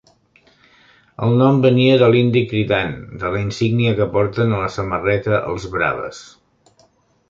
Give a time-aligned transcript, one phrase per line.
[1.27, 5.73] El nom venia de l'"indi cridant" de la insígnia que porten a la samarreta els
[5.79, 6.29] Braves.